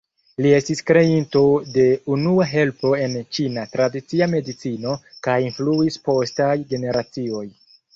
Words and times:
Li 0.43 0.51
ests 0.59 0.79
kreinto 0.87 1.43
de 1.75 1.85
unua 2.15 2.49
helpo 2.53 2.95
en 3.09 3.15
Ĉina 3.39 3.69
tradicia 3.77 4.33
medicino 4.35 4.99
kaj 5.29 5.41
influis 5.53 6.05
postaj 6.13 6.53
generacioj. 6.77 7.51